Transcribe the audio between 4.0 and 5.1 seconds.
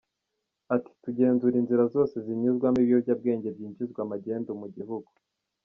magendu mu gihugu.